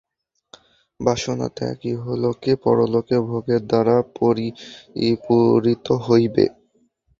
[0.99, 6.45] বাসনাত্যাগ ইহলোকে পরলোকে ভোগের দ্বারা পরিপূরিত হইবে।